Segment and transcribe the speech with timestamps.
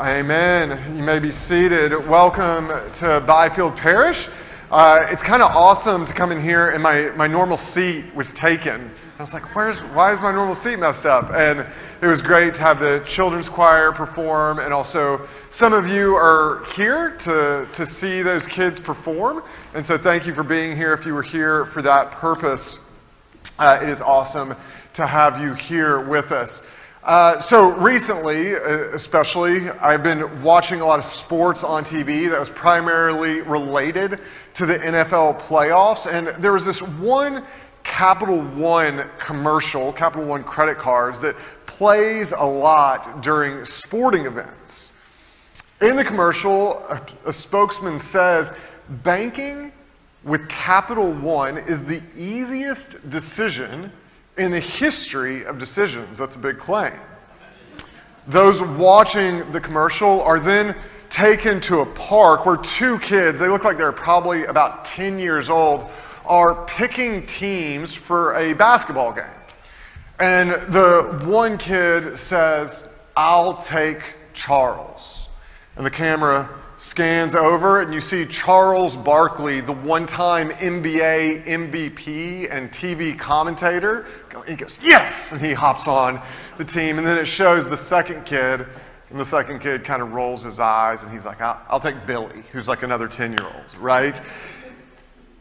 [0.00, 0.96] Amen.
[0.96, 1.92] You may be seated.
[2.06, 4.28] Welcome to Byfield Parish.
[4.70, 8.30] Uh, it's kind of awesome to come in here, and my, my normal seat was
[8.30, 8.92] taken.
[9.18, 11.32] I was like, Where's, why is my normal seat messed up?
[11.32, 11.66] And
[12.00, 16.62] it was great to have the children's choir perform, and also some of you are
[16.76, 19.42] here to, to see those kids perform.
[19.74, 22.78] And so thank you for being here if you were here for that purpose.
[23.58, 24.54] Uh, it is awesome
[24.92, 26.62] to have you here with us.
[27.04, 28.58] Uh, so recently, uh,
[28.92, 34.18] especially, I've been watching a lot of sports on TV that was primarily related
[34.54, 36.10] to the NFL playoffs.
[36.10, 37.44] And there was this one
[37.84, 44.92] Capital One commercial, Capital One credit cards, that plays a lot during sporting events.
[45.80, 48.52] In the commercial, a, a spokesman says,
[49.04, 49.72] banking
[50.24, 53.92] with Capital One is the easiest decision
[54.38, 56.18] in the history of decisions.
[56.18, 56.94] That's a big claim.
[58.26, 60.76] Those watching the commercial are then
[61.08, 65.48] taken to a park where two kids, they look like they're probably about 10 years
[65.48, 65.88] old,
[66.26, 69.24] are picking teams for a basketball game.
[70.20, 72.84] And the one kid says,
[73.16, 74.00] I'll take
[74.34, 75.28] Charles.
[75.76, 82.48] And the camera scans over and you see Charles Barkley, the one time NBA MVP
[82.50, 84.06] and TV commentator.
[84.46, 85.32] He goes, Yes!
[85.32, 86.22] And he hops on
[86.56, 86.98] the team.
[86.98, 88.66] And then it shows the second kid,
[89.10, 92.06] and the second kid kind of rolls his eyes and he's like, I'll, I'll take
[92.06, 94.20] Billy, who's like another 10 year old, right?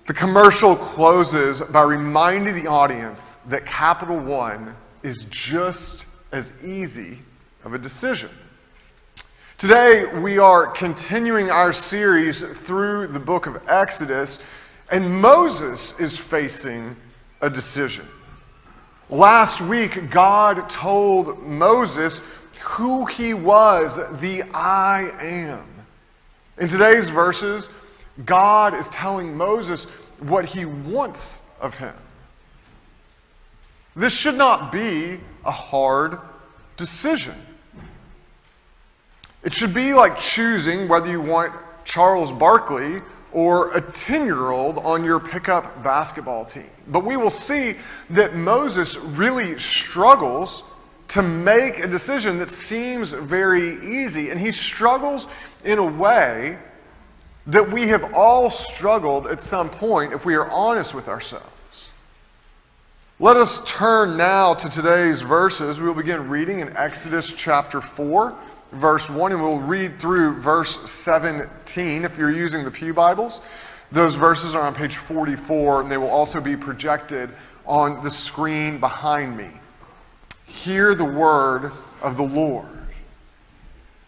[0.08, 7.20] The commercial closes by reminding the audience that Capital One is just as easy
[7.64, 8.30] of a decision.
[9.58, 14.38] Today, we are continuing our series through the book of Exodus,
[14.92, 16.96] and Moses is facing
[17.42, 18.08] a decision.
[19.10, 22.22] Last week, God told Moses
[22.60, 25.66] who he was, the I am.
[26.60, 27.68] In today's verses,
[28.26, 29.86] God is telling Moses
[30.20, 31.96] what he wants of him.
[33.96, 36.20] This should not be a hard
[36.78, 37.34] decision.
[39.44, 41.54] It should be like choosing whether you want
[41.86, 46.70] Charles Barkley or a 10 year old on your pickup basketball team.
[46.88, 47.76] But we will see
[48.10, 50.64] that Moses really struggles
[51.10, 54.30] to make a decision that seems very easy.
[54.30, 55.28] And he struggles
[55.64, 56.58] in a way
[57.46, 61.90] that we have all struggled at some point if we are honest with ourselves.
[63.20, 65.80] Let us turn now to today's verses.
[65.80, 68.38] We will begin reading in Exodus chapter 4
[68.72, 72.04] verse 1, and we'll read through verse 17.
[72.04, 73.42] If you're using the Pew Bibles,
[73.92, 77.30] those verses are on page 44, and they will also be projected
[77.66, 79.50] on the screen behind me.
[80.46, 82.68] Hear the word of the Lord.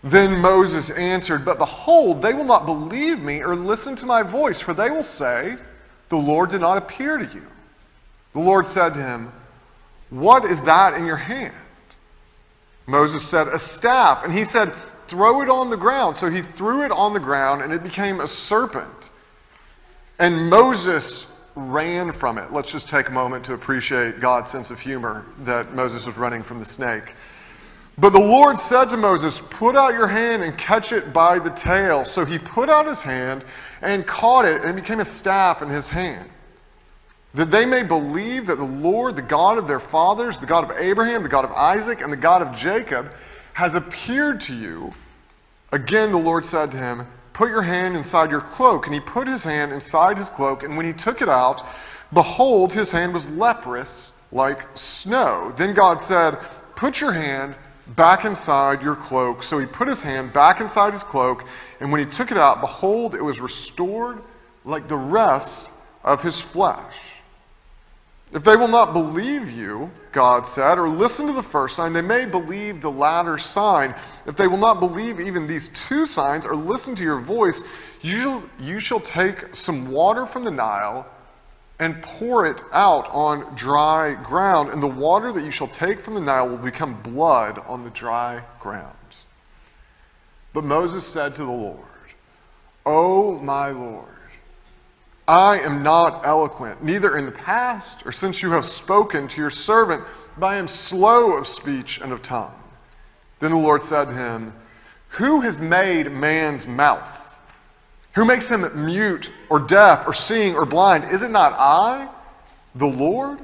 [0.03, 4.59] Then Moses answered, But behold, they will not believe me or listen to my voice,
[4.59, 5.57] for they will say,
[6.09, 7.45] The Lord did not appear to you.
[8.33, 9.31] The Lord said to him,
[10.09, 11.53] What is that in your hand?
[12.89, 14.23] Moses said, A staff.
[14.23, 14.73] And he said,
[15.07, 16.15] Throw it on the ground.
[16.15, 19.09] So he threw it on the ground, and it became a serpent.
[20.19, 22.51] And Moses ran from it.
[22.51, 26.43] Let's just take a moment to appreciate God's sense of humor that Moses was running
[26.43, 27.15] from the snake.
[27.97, 31.49] But the Lord said to Moses, Put out your hand and catch it by the
[31.49, 32.05] tail.
[32.05, 33.45] So he put out his hand
[33.81, 36.29] and caught it, and it became a staff in his hand
[37.33, 40.77] that they may believe that the Lord, the God of their fathers, the God of
[40.77, 43.11] Abraham, the God of Isaac, and the God of Jacob,
[43.53, 44.91] has appeared to you.
[45.71, 48.85] Again, the Lord said to him, Put your hand inside your cloak.
[48.85, 51.65] And he put his hand inside his cloak, and when he took it out,
[52.11, 55.53] behold, his hand was leprous like snow.
[55.55, 56.37] Then God said,
[56.75, 57.55] Put your hand
[57.95, 59.43] back inside your cloak.
[59.43, 61.45] So he put his hand back inside his cloak,
[61.79, 64.21] and when he took it out, behold, it was restored
[64.65, 65.71] like the rest
[66.03, 67.08] of his flesh.
[68.31, 72.01] If they will not believe you, God said, or listen to the first sign, they
[72.01, 73.95] may believe the latter sign.
[74.27, 77.63] If they will not believe even these two signs or listen to your voice,
[78.01, 81.07] you, you shall take some water from the Nile
[81.79, 86.13] and pour it out on dry ground, and the water that you shall take from
[86.13, 88.93] the Nile will become blood on the dry ground.
[90.53, 91.85] But Moses said to the Lord,
[92.85, 94.05] O my Lord,
[95.29, 99.51] I am not eloquent, neither in the past or since you have spoken to your
[99.51, 100.03] servant,
[100.39, 102.51] but I am slow of speech and of tongue.
[103.37, 104.51] Then the Lord said to him,
[105.09, 107.35] Who has made man's mouth?
[108.15, 111.03] Who makes him mute or deaf or seeing or blind?
[111.11, 112.09] Is it not I,
[112.73, 113.37] the Lord?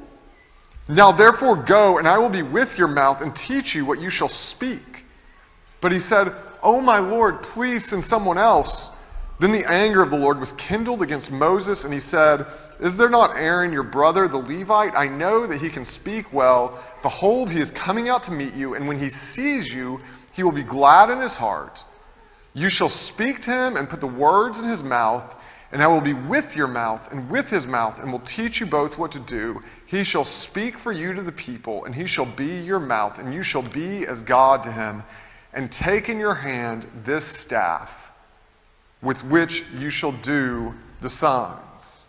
[0.87, 4.09] Now therefore go, and I will be with your mouth and teach you what you
[4.09, 5.05] shall speak.
[5.81, 6.33] But he said,
[6.63, 8.89] Oh, my Lord, please send someone else.
[9.39, 12.45] Then the anger of the Lord was kindled against Moses, and he said,
[12.79, 14.95] Is there not Aaron, your brother, the Levite?
[14.95, 16.79] I know that he can speak well.
[17.01, 19.99] Behold, he is coming out to meet you, and when he sees you,
[20.31, 21.83] he will be glad in his heart.
[22.53, 25.35] You shall speak to him and put the words in his mouth,
[25.73, 28.65] and I will be with your mouth and with his mouth, and will teach you
[28.65, 29.59] both what to do.
[29.85, 33.33] He shall speak for you to the people, and he shall be your mouth, and
[33.33, 35.03] you shall be as God to him.
[35.53, 38.04] And take in your hand this staff
[39.05, 42.07] with which you shall do the signs.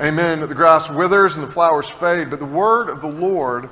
[0.00, 0.40] Amen.
[0.40, 3.70] The grass withers and the flowers fade, but the word of the Lord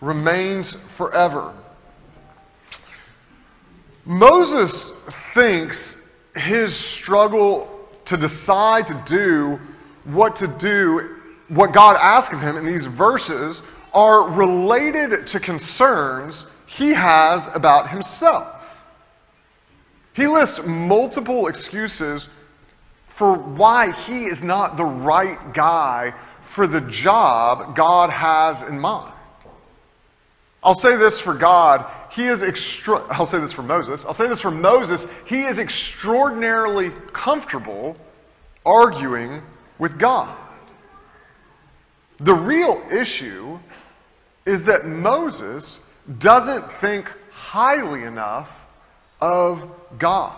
[0.00, 1.54] remains forever.
[4.04, 4.90] Moses
[5.34, 6.02] thinks
[6.34, 9.60] his struggle to decide to do
[10.04, 11.16] what to do,
[11.48, 13.62] what God asked of him in these verses,
[13.92, 18.59] are related to concerns he has about himself.
[20.12, 22.28] He lists multiple excuses
[23.06, 29.14] for why he is not the right guy for the job God has in mind.
[30.62, 34.04] I'll say this for God, he is extra I'll say this for Moses.
[34.04, 37.96] I'll say this for Moses, he is extraordinarily comfortable
[38.66, 39.42] arguing
[39.78, 40.36] with God.
[42.18, 43.58] The real issue
[44.44, 45.80] is that Moses
[46.18, 48.59] doesn't think highly enough
[49.20, 50.34] of God.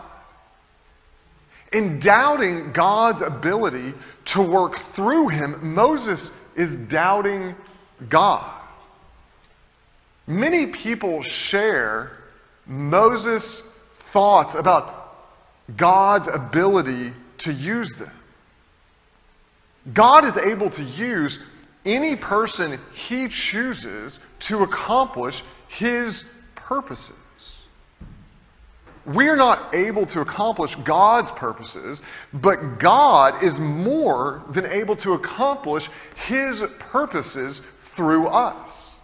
[1.73, 3.94] In doubting God's ability
[4.26, 7.55] to work through him, Moses is doubting
[8.08, 8.44] God.
[10.26, 12.12] Many people share
[12.67, 13.62] Moses'
[13.94, 15.17] thoughts about
[15.76, 18.12] God's ability to use them.
[19.94, 21.40] God is able to use
[21.84, 26.25] any person he chooses to accomplish his
[26.55, 27.17] purposes.
[29.04, 32.02] We're not able to accomplish God's purposes,
[32.32, 35.88] but God is more than able to accomplish
[36.26, 38.96] his purposes through us.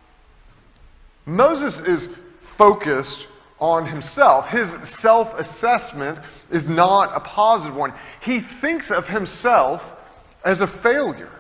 [1.27, 2.11] Moses is
[2.41, 3.27] focused
[3.61, 4.49] on himself.
[4.49, 6.19] His self assessment
[6.51, 7.93] is not a positive one.
[8.21, 9.94] He thinks of himself
[10.44, 11.31] as a failure.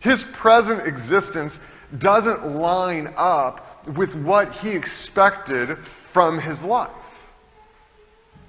[0.00, 1.60] His present existence
[1.98, 5.78] doesn't line up with what he expected
[6.10, 6.90] from his life.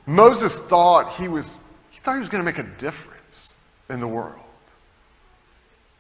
[0.06, 1.60] Moses thought he was,
[1.90, 3.56] he thought he was going to make a difference
[3.90, 4.40] in the world.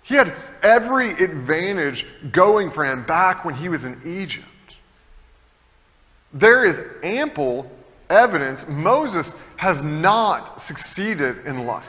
[0.04, 4.46] He had every advantage going for him back when he was in Egypt.
[6.32, 7.72] There is ample
[8.10, 11.86] evidence Moses has not succeeded in life.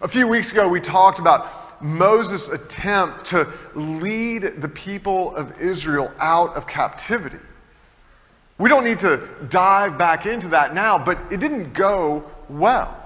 [0.00, 6.12] A few weeks ago, we talked about Moses' attempt to lead the people of Israel
[6.18, 7.38] out of captivity.
[8.58, 12.98] We don't need to dive back into that now, but it didn't go well.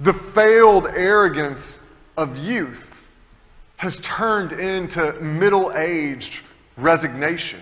[0.00, 1.80] The failed arrogance
[2.16, 3.08] of youth
[3.78, 6.42] has turned into middle aged
[6.76, 7.60] resignation.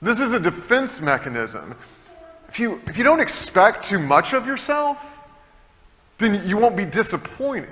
[0.00, 1.76] This is a defense mechanism.
[2.48, 4.98] If you, if you don't expect too much of yourself,
[6.18, 7.70] then you won't be disappointed.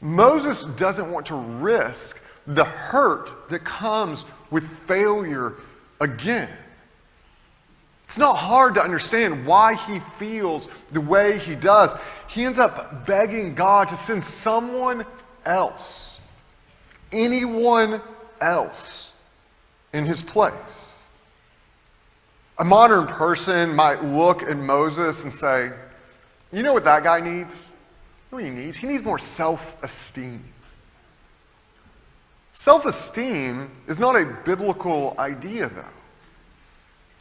[0.00, 5.54] Moses doesn't want to risk the hurt that comes with failure
[6.00, 6.48] again.
[8.04, 11.94] It's not hard to understand why he feels the way he does.
[12.28, 15.06] He ends up begging God to send someone
[15.46, 16.18] else,
[17.10, 18.02] anyone
[18.40, 19.12] else,
[19.94, 21.06] in his place.
[22.58, 25.72] A modern person might look at Moses and say,
[26.52, 27.54] You know what that guy needs?
[28.30, 28.76] You know what he needs?
[28.76, 30.51] He needs more self esteem.
[32.52, 35.84] Self esteem is not a biblical idea, though.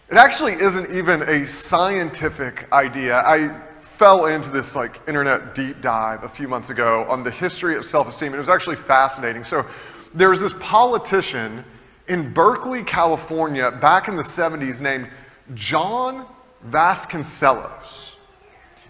[0.10, 3.16] It actually isn't even a scientific idea.
[3.16, 7.78] I fell into this like internet deep dive a few months ago on the history
[7.78, 9.46] of self-esteem and it was actually fascinating.
[9.46, 9.66] So
[10.14, 11.64] there was this politician
[12.10, 15.08] in Berkeley, California back in the 70s named
[15.54, 16.26] John
[16.68, 18.16] Vasconcellos.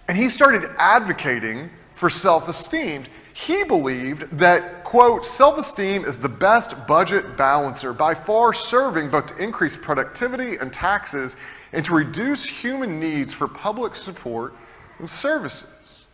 [0.07, 3.03] And he started advocating for self-esteem
[3.45, 9.27] he believed that, quote, self esteem is the best budget balancer, by far serving both
[9.27, 11.35] to increase productivity and taxes
[11.73, 14.53] and to reduce human needs for public support
[14.99, 16.05] and services.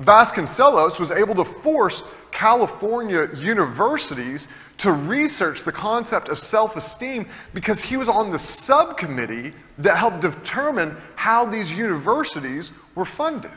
[0.00, 4.46] Vasconcellos was able to force California universities
[4.78, 10.20] to research the concept of self esteem because he was on the subcommittee that helped
[10.20, 13.50] determine how these universities were funded.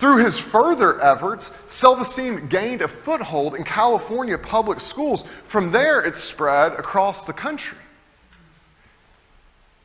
[0.00, 5.24] Through his further efforts, self esteem gained a foothold in California public schools.
[5.44, 7.76] From there, it spread across the country.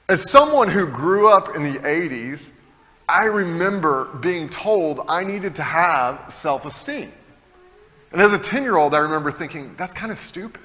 [0.08, 2.52] As someone who grew up in the 80s,
[3.10, 7.12] I remember being told I needed to have self esteem.
[8.14, 10.62] And as a 10 year old, I remember thinking, that's kind of stupid.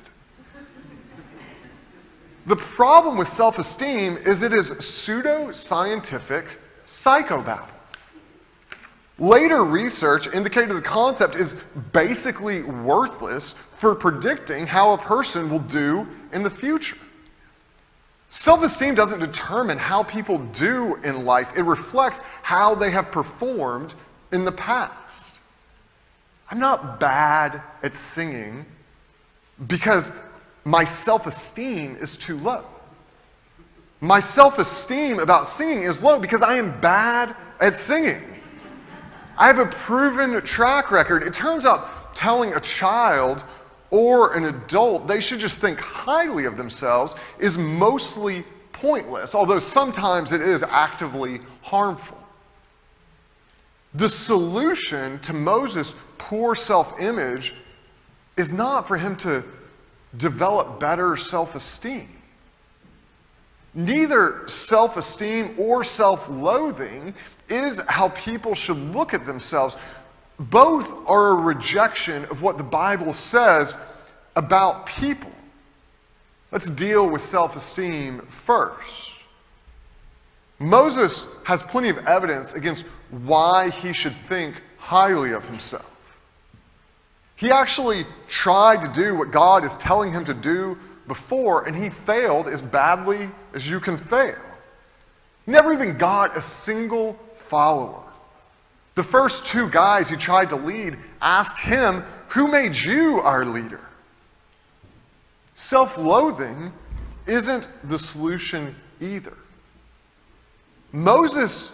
[2.47, 6.47] the problem with self esteem is it is pseudo scientific
[6.87, 7.80] psychobabble.
[9.21, 11.55] Later research indicated the concept is
[11.93, 16.97] basically worthless for predicting how a person will do in the future.
[18.31, 23.95] Self esteem doesn't determine how people do in life, it reflects how they have performed
[24.33, 25.35] in the past.
[26.51, 28.65] I'm not bad at singing
[29.67, 30.13] because
[30.65, 32.65] my self esteem is too low.
[34.01, 38.40] My self esteem about singing is low because I am bad at singing.
[39.41, 41.23] I have a proven track record.
[41.23, 43.43] It turns out telling a child
[43.91, 50.33] or an adult, they should just think highly of themselves, is mostly pointless, although sometimes
[50.33, 52.19] it is actively harmful.
[53.95, 57.55] The solution to Moses' poor self image
[58.37, 59.43] is not for him to
[60.19, 62.20] develop better self esteem.
[63.75, 67.15] Neither self esteem or self loathing
[67.49, 69.77] is how people should look at themselves
[70.41, 73.77] both are a rejection of what the Bible says
[74.37, 75.31] about people.
[76.51, 79.13] Let's deal with self esteem first.
[80.59, 85.91] Moses has plenty of evidence against why he should think highly of himself.
[87.37, 90.79] He actually tried to do what God is telling him to do
[91.11, 94.39] before, and he failed as badly as you can fail.
[95.45, 98.05] He never even got a single follower.
[98.95, 103.81] The first two guys he tried to lead asked him, Who made you our leader?
[105.57, 106.73] Self loathing
[107.27, 109.37] isn't the solution either.
[110.93, 111.73] Moses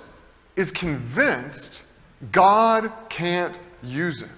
[0.57, 1.85] is convinced
[2.33, 4.31] God can't use him.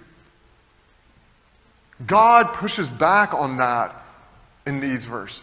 [2.05, 3.95] God pushes back on that
[4.69, 5.41] in these verses.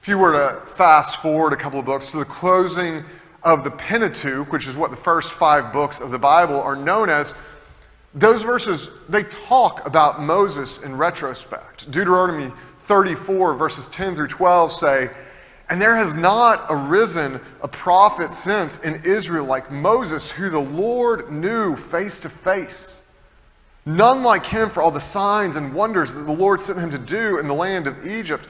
[0.00, 3.04] If you were to fast forward a couple of books to the closing
[3.42, 7.10] of the Pentateuch, which is what the first five books of the Bible are known
[7.10, 7.34] as,
[8.14, 11.90] those verses, they talk about Moses in retrospect.
[11.90, 15.10] Deuteronomy 34, verses 10 through 12 say,
[15.68, 21.32] And there has not arisen a prophet since in Israel like Moses, who the Lord
[21.32, 23.01] knew face to face.
[23.84, 26.98] None like him for all the signs and wonders that the Lord sent him to
[26.98, 28.46] do in the land of Egypt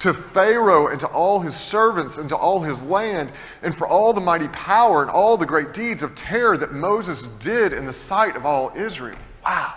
[0.00, 3.30] to Pharaoh and to all his servants and to all his land,
[3.62, 7.26] and for all the mighty power and all the great deeds of terror that Moses
[7.38, 9.18] did in the sight of all Israel.
[9.44, 9.74] Wow.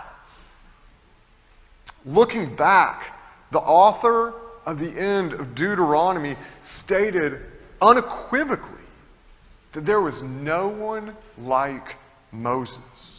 [2.04, 3.16] Looking back,
[3.52, 4.34] the author
[4.66, 7.40] of the end of Deuteronomy stated
[7.80, 8.82] unequivocally
[9.72, 11.94] that there was no one like
[12.32, 13.15] Moses.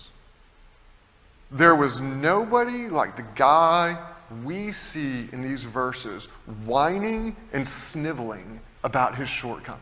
[1.51, 3.97] There was nobody like the guy
[4.43, 6.25] we see in these verses
[6.65, 9.81] whining and sniveling about his shortcomings.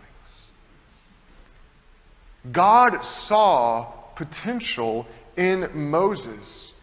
[2.51, 6.73] God saw potential in Moses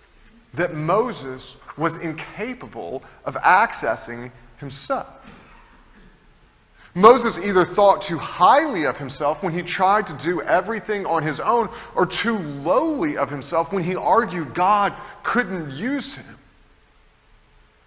[0.54, 5.21] that Moses was incapable of accessing himself.
[6.94, 11.40] Moses either thought too highly of himself when he tried to do everything on his
[11.40, 16.36] own, or too lowly of himself when he argued God couldn't use him.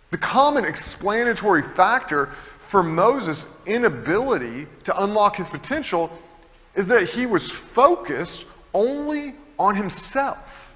[0.09, 2.27] The common explanatory factor
[2.67, 6.11] for Moses' inability to unlock his potential
[6.73, 10.73] is that he was focused only on himself.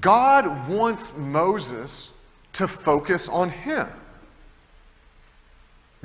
[0.00, 2.10] God wants Moses
[2.54, 3.86] to focus on him.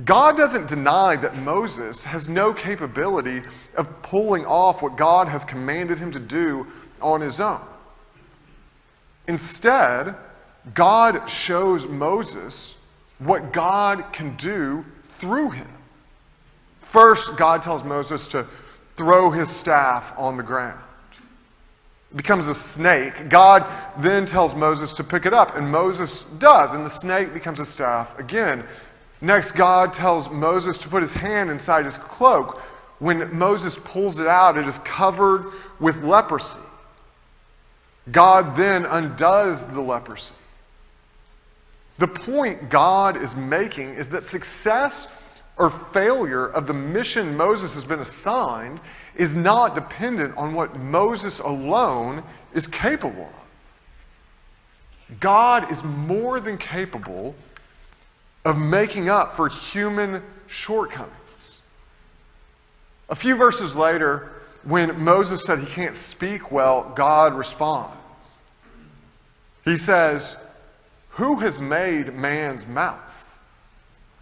[0.05, 3.43] God doesn't deny that Moses has no capability
[3.75, 6.67] of pulling off what God has commanded him to do
[7.01, 7.61] on his own.
[9.27, 10.15] Instead,
[10.73, 12.75] God shows Moses
[13.19, 15.67] what God can do through him.
[16.81, 18.47] First, God tells Moses to
[18.95, 20.79] throw his staff on the ground.
[22.11, 23.29] It becomes a snake.
[23.29, 23.65] God
[23.99, 27.65] then tells Moses to pick it up, and Moses does, and the snake becomes a
[27.65, 28.63] staff again.
[29.21, 32.59] Next, God tells Moses to put his hand inside his cloak.
[32.99, 35.45] When Moses pulls it out, it is covered
[35.79, 36.59] with leprosy.
[38.11, 40.33] God then undoes the leprosy.
[41.99, 45.07] The point God is making is that success
[45.57, 48.79] or failure of the mission Moses has been assigned
[49.15, 52.23] is not dependent on what Moses alone
[52.53, 53.31] is capable
[55.09, 55.19] of.
[55.19, 57.35] God is more than capable
[58.45, 61.61] of making up for human shortcomings.
[63.09, 64.31] A few verses later,
[64.63, 67.95] when Moses said he can't speak well, God responds.
[69.65, 70.35] He says,
[71.11, 73.39] Who has made man's mouth?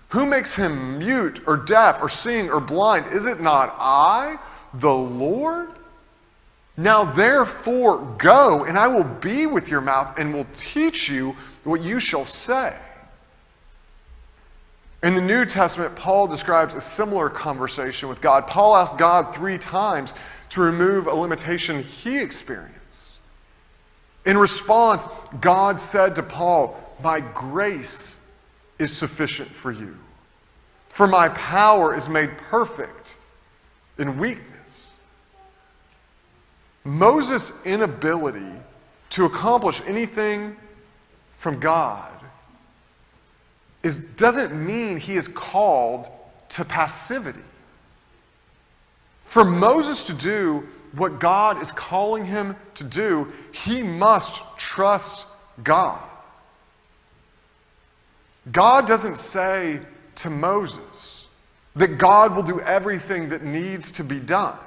[0.09, 3.13] Who makes him mute or deaf or seeing or blind?
[3.13, 4.37] Is it not I,
[4.73, 5.69] the Lord?
[6.77, 11.81] Now therefore go, and I will be with your mouth and will teach you what
[11.81, 12.75] you shall say.
[15.01, 18.47] In the New Testament, Paul describes a similar conversation with God.
[18.47, 20.13] Paul asked God three times
[20.49, 23.19] to remove a limitation he experienced.
[24.25, 25.07] In response,
[25.39, 28.19] God said to Paul, My grace
[28.77, 29.97] is sufficient for you,
[30.89, 33.15] for my power is made perfect
[33.97, 34.95] in weakness.
[36.83, 38.53] Moses' inability
[39.11, 40.57] to accomplish anything
[41.37, 42.18] from God
[43.83, 46.07] is, doesn't mean he is called
[46.49, 47.39] to passivity.
[49.25, 55.27] For Moses to do what God is calling him to do, he must trust
[55.63, 56.01] God.
[58.51, 59.79] God doesn't say
[60.15, 61.27] to Moses
[61.75, 64.57] that God will do everything that needs to be done.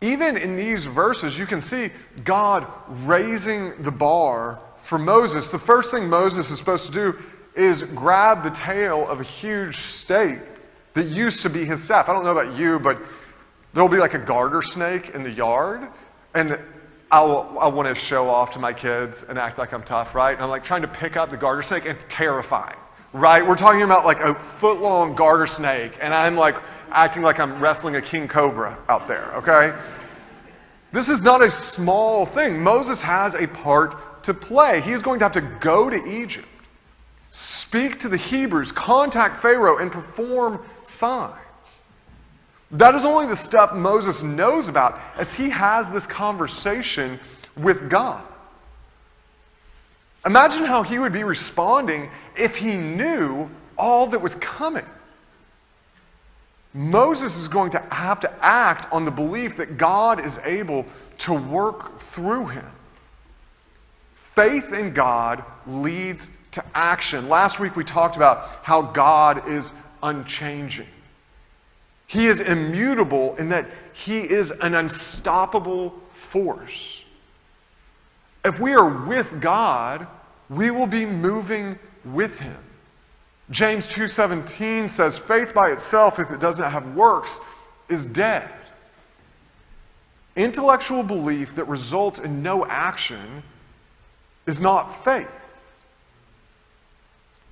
[0.00, 1.90] Even in these verses, you can see
[2.22, 7.18] God raising the bar for Moses, the first thing Moses is supposed to do
[7.56, 10.40] is grab the tail of a huge snake
[10.92, 12.08] that used to be his staff.
[12.08, 12.98] I don't know about you, but
[13.72, 15.88] there'll be like a garter snake in the yard,
[16.34, 16.58] and
[17.10, 20.34] I'll, I want to show off to my kids and act like I'm tough, right?
[20.34, 22.76] And I'm like trying to pick up the garter snake, and it's terrifying,
[23.14, 23.46] right?
[23.46, 26.56] We're talking about like a foot long garter snake, and I'm like
[26.90, 29.74] acting like I'm wrestling a king cobra out there, okay?
[30.92, 32.62] This is not a small thing.
[32.62, 34.80] Moses has a part to play.
[34.80, 36.48] He is going to have to go to Egypt,
[37.30, 41.82] speak to the Hebrews, contact Pharaoh, and perform signs.
[42.70, 47.20] That is only the stuff Moses knows about as he has this conversation
[47.56, 48.24] with God.
[50.26, 54.86] Imagine how he would be responding if he knew all that was coming.
[56.72, 60.86] Moses is going to have to act on the belief that God is able
[61.18, 62.66] to work through him.
[64.34, 67.28] Faith in God leads to action.
[67.28, 70.86] Last week we talked about how God is unchanging.
[72.06, 77.04] He is immutable in that he is an unstoppable force.
[78.44, 80.06] If we are with God,
[80.50, 82.58] we will be moving with him.
[83.50, 87.38] James 2:17 says faith by itself if it doesn't have works
[87.88, 88.48] is dead.
[90.36, 93.42] Intellectual belief that results in no action
[94.46, 95.28] is not faith.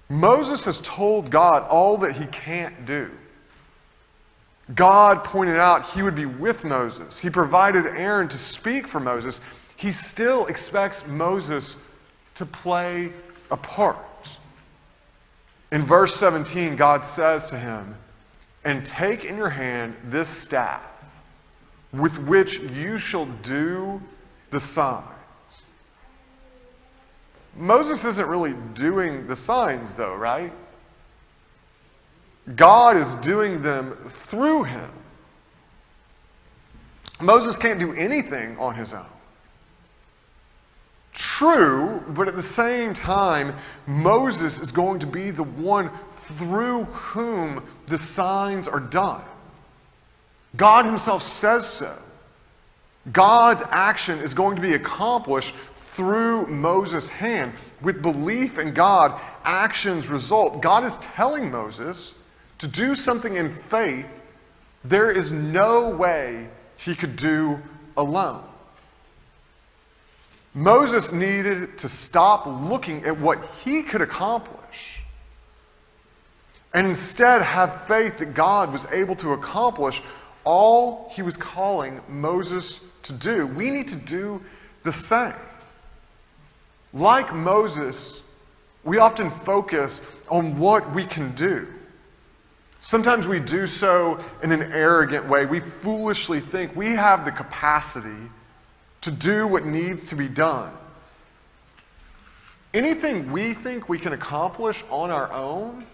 [0.09, 3.11] Moses has told God all that he can't do.
[4.75, 7.19] God pointed out he would be with Moses.
[7.19, 9.41] He provided Aaron to speak for Moses.
[9.77, 11.77] He still expects Moses
[12.37, 13.11] to play
[13.51, 13.99] a part.
[15.73, 17.95] In verse 17, God says to him,
[18.65, 20.83] And take in your hand this staff
[21.93, 24.01] with which you shall do
[24.51, 25.03] the sign.
[27.57, 30.53] Moses isn't really doing the signs, though, right?
[32.57, 34.91] God is doing them through him.
[37.21, 39.07] Moses can't do anything on his own.
[41.13, 43.55] True, but at the same time,
[43.87, 49.21] Moses is going to be the one through whom the signs are done.
[50.57, 51.97] God Himself says so.
[53.13, 55.55] God's action is going to be accomplished
[55.93, 57.53] through Moses' hand.
[57.81, 60.61] With belief in God, actions result.
[60.61, 62.15] God is telling Moses
[62.59, 64.07] to do something in faith
[64.85, 67.61] there is no way he could do
[67.97, 68.43] alone.
[70.55, 75.03] Moses needed to stop looking at what he could accomplish
[76.75, 80.03] and instead have faith that God was able to accomplish
[80.45, 83.47] all he was calling Moses to do.
[83.47, 84.43] We need to do
[84.83, 85.35] the same.
[86.93, 88.23] Like Moses,
[88.85, 91.67] we often focus on what we can do.
[92.81, 95.47] Sometimes we do so in an arrogant way.
[95.47, 98.31] We foolishly think we have the capacity
[99.03, 100.73] to do what needs to be done.
[102.75, 105.87] Anything we think we can accomplish on our own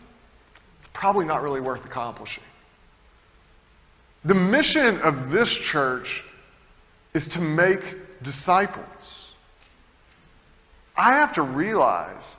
[0.78, 2.44] it's probably not really worth accomplishing.
[4.24, 6.22] The mission of this church
[7.14, 8.86] is to make disciples.
[10.98, 12.36] I have to realize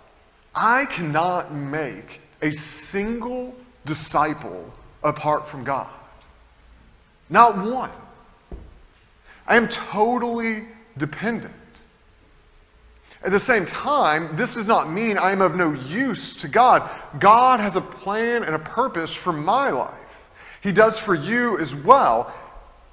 [0.54, 5.88] I cannot make a single disciple apart from God.
[7.30, 7.91] Not one.
[9.48, 10.67] I am totally
[10.98, 11.54] dependent.
[13.24, 16.89] At the same time, this does not mean I am of no use to God.
[17.19, 19.93] God has a plan and a purpose for my life.
[20.62, 22.34] He does for you as well.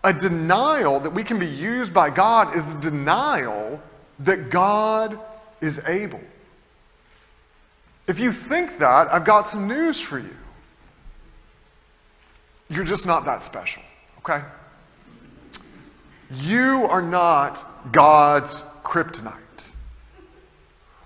[0.05, 3.83] A denial that we can be used by God is a denial
[4.20, 5.18] that God
[5.60, 6.20] is able.
[8.06, 10.36] If you think that, I've got some news for you.
[12.68, 13.82] You're just not that special,
[14.18, 14.42] okay?
[16.30, 19.74] You are not God's kryptonite.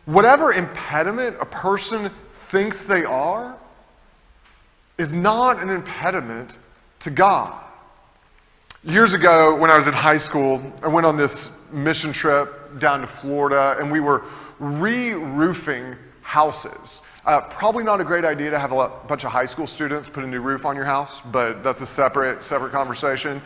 [0.06, 3.56] Whatever impediment a person thinks they are
[4.98, 6.58] is not an impediment
[7.00, 7.54] to God.
[8.82, 13.00] Years ago, when I was in high school, I went on this mission trip down
[13.00, 14.24] to Florida and we were
[14.58, 17.02] re roofing houses.
[17.26, 20.24] Uh, probably not a great idea to have a bunch of high school students put
[20.24, 23.42] a new roof on your house, but that's a separate, separate conversation.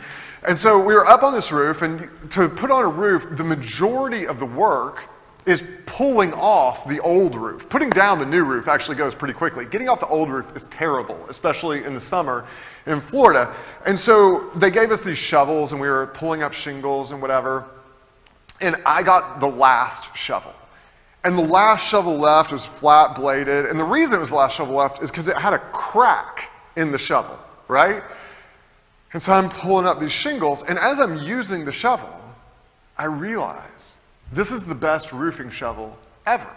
[0.47, 3.43] And so we were up on this roof, and to put on a roof, the
[3.43, 5.09] majority of the work
[5.45, 7.67] is pulling off the old roof.
[7.69, 9.65] Putting down the new roof actually goes pretty quickly.
[9.65, 12.47] Getting off the old roof is terrible, especially in the summer
[12.87, 13.53] in Florida.
[13.85, 17.67] And so they gave us these shovels, and we were pulling up shingles and whatever.
[18.61, 20.53] And I got the last shovel.
[21.23, 23.65] And the last shovel left was flat bladed.
[23.65, 26.51] And the reason it was the last shovel left is because it had a crack
[26.75, 28.03] in the shovel, right?
[29.13, 32.09] And so I'm pulling up these shingles, and as I'm using the shovel,
[32.97, 33.95] I realize
[34.33, 36.49] this is the best roofing shovel ever.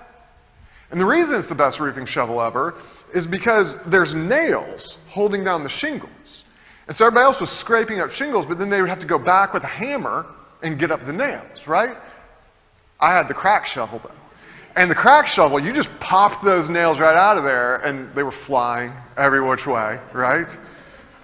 [0.90, 2.74] And the reason it's the best roofing shovel ever
[3.14, 6.44] is because there's nails holding down the shingles.
[6.86, 9.18] And so everybody else was scraping up shingles, but then they would have to go
[9.18, 10.26] back with a hammer
[10.62, 11.96] and get up the nails, right?
[13.00, 14.10] I had the crack shovel though.
[14.76, 18.22] And the crack shovel, you just popped those nails right out of there and they
[18.22, 20.56] were flying every which way, right?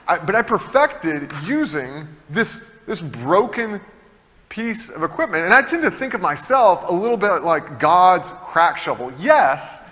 [0.06, 3.80] I, but I perfected using this, this broken
[4.48, 5.44] piece of equipment.
[5.44, 9.12] And I tend to think of myself a little bit like God's crack shovel.
[9.18, 9.82] Yes,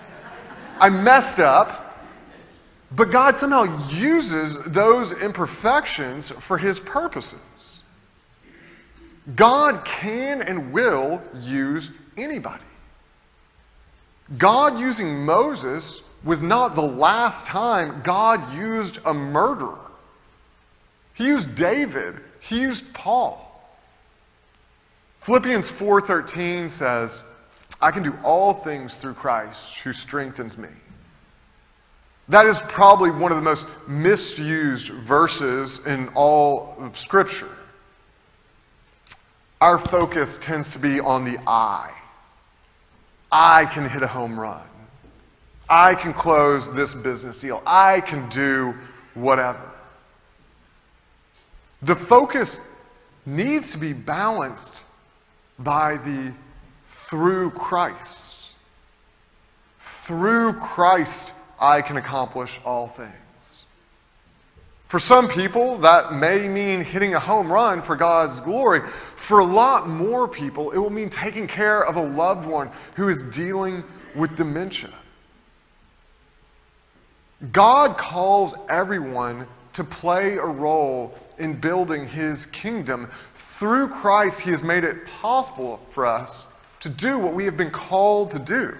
[0.78, 2.00] I messed up,
[2.94, 7.40] but God somehow uses those imperfections for his purposes.
[9.36, 12.64] God can and will use anybody.
[14.38, 19.78] God using Moses was not the last time God used a murderer.
[21.14, 23.48] He used David, he used Paul.
[25.22, 27.22] Philippians 4:13 says,
[27.80, 30.68] "I can do all things through Christ who strengthens me."
[32.28, 37.56] That is probably one of the most misused verses in all of Scripture.
[39.62, 41.92] Our focus tends to be on the I.
[43.30, 44.68] I can hit a home run.
[45.70, 47.62] I can close this business deal.
[47.64, 48.74] I can do
[49.14, 49.70] whatever.
[51.80, 52.60] The focus
[53.24, 54.82] needs to be balanced
[55.60, 56.34] by the
[56.88, 58.50] through Christ.
[59.78, 63.21] Through Christ, I can accomplish all things.
[64.92, 68.82] For some people, that may mean hitting a home run for God's glory.
[69.16, 73.08] For a lot more people, it will mean taking care of a loved one who
[73.08, 74.92] is dealing with dementia.
[77.52, 83.08] God calls everyone to play a role in building his kingdom.
[83.34, 86.48] Through Christ, he has made it possible for us
[86.80, 88.76] to do what we have been called to do.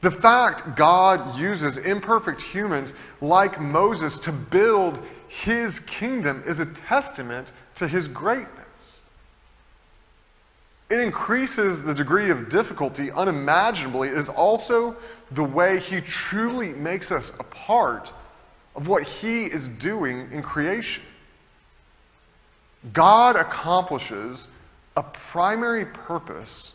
[0.00, 7.50] The fact God uses imperfect humans like Moses to build his kingdom is a testament
[7.76, 9.02] to his greatness.
[10.88, 14.08] It increases the degree of difficulty unimaginably.
[14.08, 14.96] It is also
[15.32, 18.12] the way he truly makes us a part
[18.74, 21.02] of what he is doing in creation.
[22.92, 24.48] God accomplishes
[24.96, 26.72] a primary purpose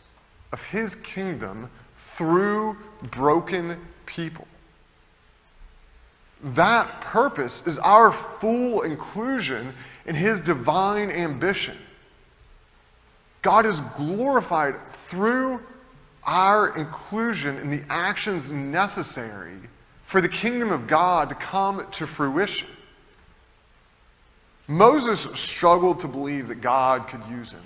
[0.52, 2.76] of his kingdom through
[3.10, 4.46] broken people.
[6.42, 9.72] That purpose is our full inclusion
[10.04, 11.78] in his divine ambition.
[13.42, 15.60] God is glorified through
[16.24, 19.58] our inclusion in the actions necessary
[20.04, 22.68] for the kingdom of God to come to fruition.
[24.66, 27.62] Moses struggled to believe that God could use him.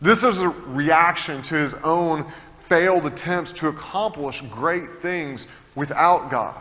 [0.00, 2.30] This is a reaction to his own
[2.68, 6.60] failed attempts to accomplish great things without God.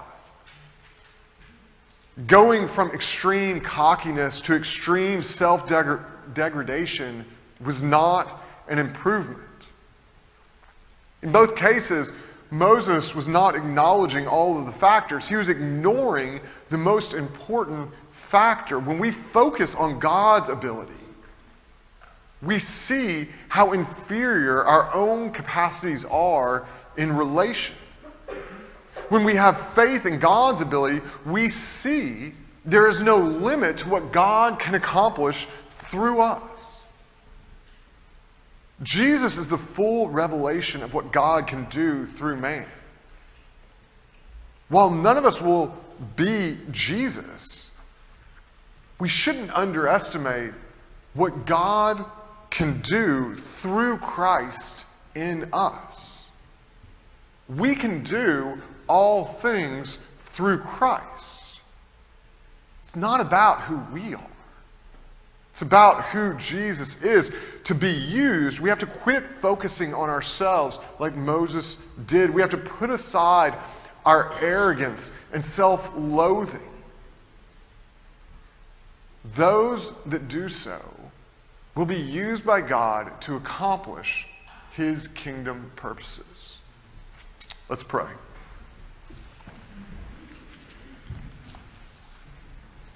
[2.26, 5.68] Going from extreme cockiness to extreme self
[6.34, 7.26] degradation
[7.64, 9.42] was not an improvement.
[11.22, 12.12] In both cases,
[12.50, 16.40] Moses was not acknowledging all of the factors, he was ignoring
[16.70, 18.80] the most important factor.
[18.80, 20.94] When we focus on God's ability,
[22.42, 27.76] we see how inferior our own capacities are in relation.
[29.10, 32.34] When we have faith in God's ability, we see
[32.66, 36.82] there is no limit to what God can accomplish through us.
[38.84, 42.68] Jesus is the full revelation of what God can do through man.
[44.70, 45.76] While none of us will
[46.16, 47.72] be Jesus,
[49.00, 50.52] we shouldn't underestimate
[51.14, 52.06] what God
[52.50, 56.26] can do through Christ in us.
[57.48, 61.60] We can do all things through Christ.
[62.82, 64.32] It's not about who we are.
[65.52, 67.34] It's about who Jesus is.
[67.64, 72.30] To be used, we have to quit focusing on ourselves like Moses did.
[72.30, 73.56] We have to put aside
[74.06, 76.62] our arrogance and self loathing.
[79.36, 80.80] Those that do so
[81.78, 84.26] will be used by God to accomplish
[84.76, 86.58] his kingdom purposes.
[87.70, 88.08] Let's pray.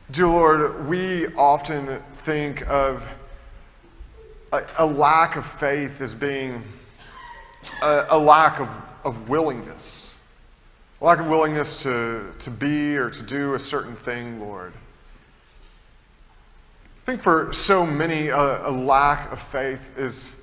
[0.10, 3.04] Dear Lord, we often think of
[4.52, 6.64] a, a lack of faith as being
[7.84, 8.68] a, a lack of,
[9.04, 10.16] of willingness,
[11.00, 14.74] a lack of willingness to, to be or to do a certain thing, Lord.
[17.02, 20.36] I think for so many, a, a lack of faith is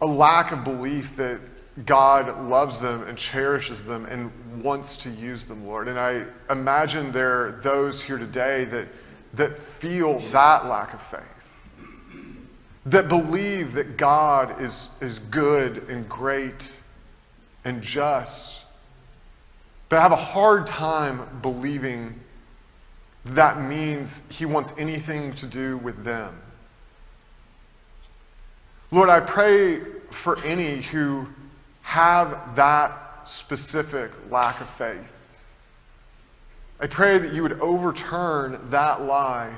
[0.00, 1.38] a lack of belief that
[1.84, 4.32] God loves them and cherishes them and
[4.64, 5.86] wants to use them, Lord.
[5.86, 8.88] And I imagine there are those here today that,
[9.34, 11.22] that feel that lack of faith,
[12.86, 16.76] that believe that God is, is good and great
[17.64, 18.62] and just,
[19.88, 22.18] but have a hard time believing
[23.34, 26.40] that means he wants anything to do with them.
[28.90, 31.26] Lord, I pray for any who
[31.82, 35.12] have that specific lack of faith.
[36.78, 39.54] I pray that you would overturn that lie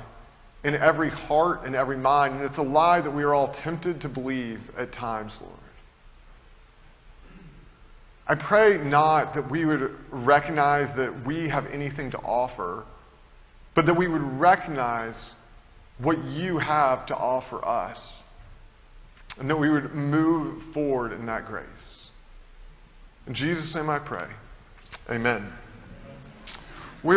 [0.64, 2.34] in every heart and every mind.
[2.34, 5.54] And it's a lie that we are all tempted to believe at times, Lord.
[8.26, 12.84] I pray not that we would recognize that we have anything to offer
[13.78, 15.34] but that we would recognize
[15.98, 18.24] what you have to offer us,
[19.38, 22.10] and that we would move forward in that grace.
[23.28, 24.26] In Jesus' name I pray.
[25.08, 25.52] Amen.